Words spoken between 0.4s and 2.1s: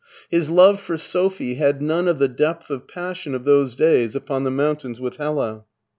love for Sophie had none